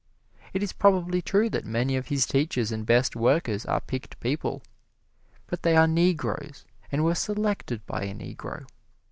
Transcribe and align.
It 0.51 0.63
is 0.63 0.73
probably 0.73 1.21
true 1.21 1.47
that 1.51 1.63
many 1.63 1.95
of 1.95 2.07
his 2.07 2.25
teachers 2.25 2.71
and 2.71 2.87
best 2.87 3.15
workers 3.15 3.67
are 3.67 3.79
picked 3.81 4.19
people 4.19 4.63
but 5.45 5.61
they 5.61 5.75
are 5.75 5.85
Negroes, 5.85 6.65
and 6.91 7.03
were 7.03 7.13
selected 7.13 7.85
by 7.85 8.05
a 8.05 8.15
Negro. 8.15 8.65